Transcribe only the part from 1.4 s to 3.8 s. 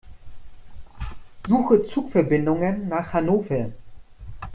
Suche Zugverbindungen nach Hannover.